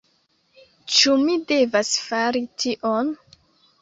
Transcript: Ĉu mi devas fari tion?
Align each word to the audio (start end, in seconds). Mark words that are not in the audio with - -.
Ĉu 0.95 1.13
mi 1.25 1.35
devas 1.53 1.93
fari 2.07 2.43
tion? 2.65 3.13